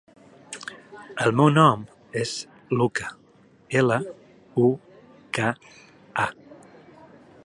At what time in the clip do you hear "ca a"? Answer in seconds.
5.39-6.29